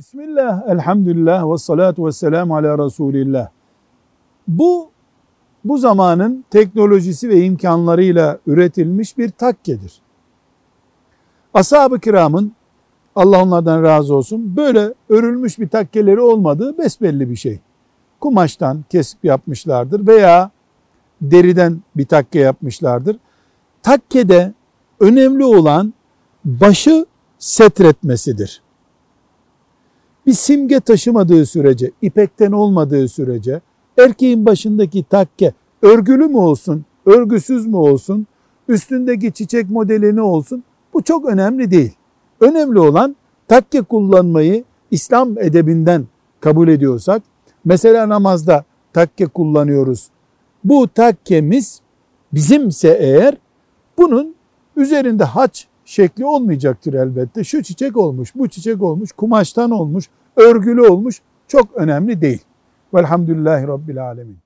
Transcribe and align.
Bismillah, 0.00 0.68
elhamdülillah 0.68 1.52
ve 1.52 1.58
salatu 1.58 2.06
ve 2.06 2.12
selamu 2.12 2.56
ala 2.56 2.84
Resulillah. 2.84 3.48
Bu, 4.48 4.90
bu 5.64 5.78
zamanın 5.78 6.44
teknolojisi 6.50 7.28
ve 7.28 7.44
imkanlarıyla 7.44 8.38
üretilmiş 8.46 9.18
bir 9.18 9.30
takkedir. 9.30 10.00
Ashab-ı 11.54 12.00
kiramın, 12.00 12.52
Allah 13.16 13.42
onlardan 13.42 13.82
razı 13.82 14.14
olsun, 14.14 14.56
böyle 14.56 14.94
örülmüş 15.08 15.58
bir 15.58 15.68
takkeleri 15.68 16.20
olmadığı 16.20 16.78
besbelli 16.78 17.30
bir 17.30 17.36
şey. 17.36 17.60
Kumaştan 18.20 18.84
kesip 18.90 19.24
yapmışlardır 19.24 20.06
veya 20.06 20.50
deriden 21.20 21.82
bir 21.96 22.06
takke 22.06 22.38
yapmışlardır. 22.38 23.16
Takkede 23.82 24.54
önemli 25.00 25.44
olan 25.44 25.94
başı 26.44 27.06
setretmesidir 27.38 28.62
bir 30.26 30.32
simge 30.32 30.80
taşımadığı 30.80 31.46
sürece, 31.46 31.90
ipekten 32.02 32.52
olmadığı 32.52 33.08
sürece 33.08 33.60
erkeğin 33.98 34.46
başındaki 34.46 35.04
takke 35.04 35.52
örgülü 35.82 36.26
mü 36.26 36.36
olsun, 36.36 36.84
örgüsüz 37.06 37.66
mü 37.66 37.76
olsun, 37.76 38.26
üstündeki 38.68 39.32
çiçek 39.32 39.70
modeli 39.70 40.16
ne 40.16 40.22
olsun 40.22 40.64
bu 40.94 41.02
çok 41.02 41.24
önemli 41.28 41.70
değil. 41.70 41.92
Önemli 42.40 42.78
olan 42.78 43.16
takke 43.48 43.82
kullanmayı 43.82 44.64
İslam 44.90 45.38
edebinden 45.38 46.06
kabul 46.40 46.68
ediyorsak, 46.68 47.22
mesela 47.64 48.08
namazda 48.08 48.64
takke 48.92 49.26
kullanıyoruz. 49.26 50.08
Bu 50.64 50.88
takkemiz 50.88 51.80
bizimse 52.32 52.96
eğer 53.00 53.36
bunun 53.98 54.34
üzerinde 54.76 55.24
haç 55.24 55.66
şekli 55.90 56.24
olmayacaktır 56.26 56.94
elbette. 56.94 57.44
Şu 57.44 57.62
çiçek 57.62 57.96
olmuş, 57.96 58.34
bu 58.34 58.48
çiçek 58.48 58.82
olmuş, 58.82 59.12
kumaştan 59.12 59.70
olmuş, 59.70 60.04
örgülü 60.36 60.82
olmuş 60.82 61.20
çok 61.48 61.76
önemli 61.76 62.20
değil. 62.20 62.42
Velhamdülillahi 62.94 63.66
Rabbil 63.66 64.04
Alemin. 64.04 64.38